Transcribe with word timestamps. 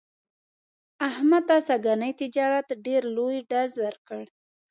احمد 1.09 1.43
ته 1.49 1.55
سږني 1.67 2.11
تجارت 2.21 2.67
ډېر 2.85 3.01
لوی 3.15 3.37
ډز 3.49 3.71
ور 3.83 3.95
کړ. 4.07 4.23